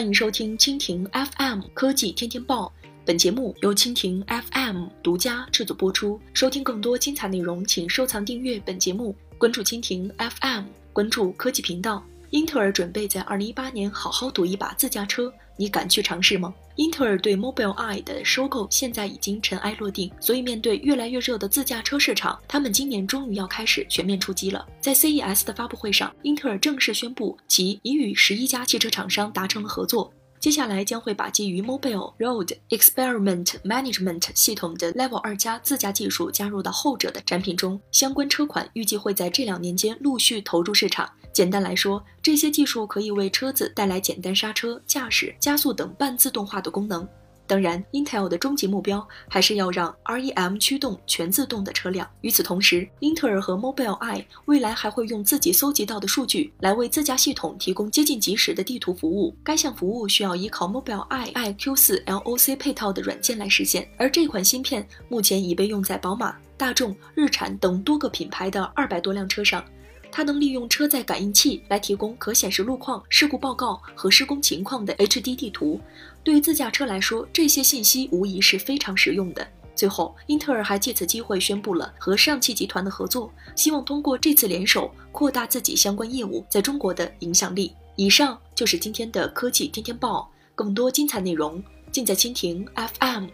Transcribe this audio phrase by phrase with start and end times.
[0.00, 2.72] 欢迎收听蜻蜓 FM 科技天天报，
[3.04, 6.18] 本节目由蜻蜓 FM 独家制作播出。
[6.32, 12.02] 收听更多精彩内容，请收藏订阅本节目，关注蜻蜓 FM，关注科技频道。
[12.30, 16.54] 英特尔准备在二零一八年好好赌一把自驾车，你敢去尝试吗？
[16.76, 24.66] 英特尔对 Mobileye 的收购现在已经尘埃落定，所以面对越来越热的自驾车市场，他们今年终于要开始全面出击了。
[24.80, 30.10] 在 CES 的发布会上，英特尔正式宣布其已与十一家汽车厂商达成了合作。
[30.38, 41.06] 接下来将会把基于 Mobile Road Experiment Management 系统的 Level 二加自驾技术加入到后者的产品中，相关车款预计会在这两年间陆续投入市场。
[41.32, 47.08] 简单来说，这些技术可以为车子带来简单刹车、驾驶、加速等半自动化的功能。
[47.46, 52.08] 当然，Intel 的终极目标还是要让 REM 驱动全自动的车辆。
[52.20, 59.34] 与此同时，英特尔和 Mobileye 未来还会用自己搜集到的数据来为自驾系统提供接近即时的地图服务。
[59.42, 69.64] 该项服务需要依靠 Mobileye iQ4 LOC 配套的软件来实现，而这款芯片目前已被用在宝马、大众、日产等多个品牌的二百多辆车上。
[70.12, 75.80] 它能利用车载感应器来提供可显示路况、事故报告和施工情况的 HD 地图。
[76.22, 79.46] 对于自驾车来说，这些信息无疑是非常实用的。
[79.74, 87.72] 最后，英特尔还借此机会宣布了和上汽集团的合作，希望通过这次联手扩大自己相关业务在中国的影响力。
[87.96, 92.66] 以上就是今天的科技天天报，更多精彩内容尽在蜻蜓
[92.98, 93.26] FM。